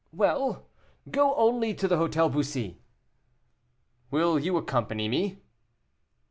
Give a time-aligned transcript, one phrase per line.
[0.11, 0.65] "Well!
[1.11, 2.79] go only to the Hôtel Bussy."
[4.09, 5.43] "Will you accompany me?"